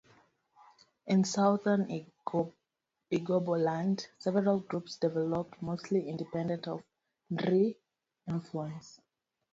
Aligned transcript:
In 1.05 1.23
southern 1.23 1.85
Igboland 3.11 4.07
several 4.17 4.59
groups 4.61 4.97
developed 4.97 5.61
mostly 5.61 6.09
independent 6.09 6.67
of 6.67 6.81
Nri 7.31 7.75
influence. 8.27 8.99